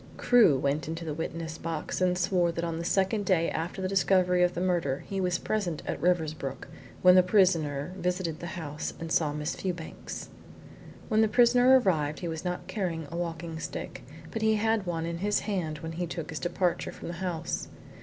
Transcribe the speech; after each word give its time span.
Crewe 0.17 0.57
went 0.57 0.87
into 0.87 1.05
the 1.05 1.13
witness 1.13 1.59
box 1.59 2.01
and 2.01 2.17
swore 2.17 2.51
that 2.53 2.63
on 2.63 2.79
the 2.79 2.83
second 2.83 3.23
day 3.23 3.51
after 3.51 3.83
the 3.83 3.87
discovery 3.87 4.41
of 4.41 4.55
the 4.55 4.59
murder 4.59 5.03
he 5.07 5.21
was 5.21 5.37
present 5.37 5.83
at 5.85 6.01
Riversbrook 6.01 6.67
when 7.03 7.13
the 7.13 7.21
prisoner 7.21 7.93
visited 7.95 8.39
the 8.39 8.47
house 8.57 8.95
and 8.99 9.11
saw 9.11 9.31
Miss 9.31 9.53
Fewbanks. 9.55 10.29
When 11.07 11.21
the 11.21 11.27
prisoner 11.27 11.79
arrived 11.79 12.21
he 12.21 12.27
was 12.27 12.43
not 12.43 12.65
carrying 12.65 13.07
a 13.11 13.15
walking 13.15 13.59
stick, 13.59 14.03
but 14.31 14.41
he 14.41 14.55
had 14.55 14.87
one 14.87 15.05
in 15.05 15.19
his 15.19 15.41
hand 15.41 15.77
when 15.81 15.91
he 15.91 16.07
took 16.07 16.31
his 16.31 16.39
departure 16.39 16.91
from 16.91 17.07
the 17.07 17.13
house. 17.21 17.67